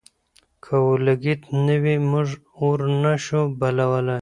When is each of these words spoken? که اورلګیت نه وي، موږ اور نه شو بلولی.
که 0.63 0.73
اورلګیت 0.85 1.41
نه 1.65 1.75
وي، 1.83 1.95
موږ 2.11 2.29
اور 2.61 2.79
نه 3.03 3.13
شو 3.25 3.41
بلولی. 3.59 4.09